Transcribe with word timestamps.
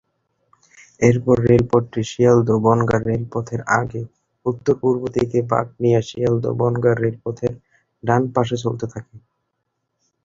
এর 1.01 1.15
পরে 1.23 1.41
রেলপথটি 1.45 2.01
শিয়ালদহ-বনগাঁ 2.11 3.01
রেলপথের 3.03 3.61
আগে 3.79 4.01
উত্তর-পূর্ব 4.45 5.01
দিকে 5.15 5.39
বাঁক 5.51 5.67
নিয়ে 5.81 5.99
শিয়ালদহ-বনগাঁ 6.09 6.95
রেলপথের 6.97 7.53
ডান 8.03 8.21
পাশে 8.35 8.55
চলতে 8.63 8.85
থাকে। 8.93 9.15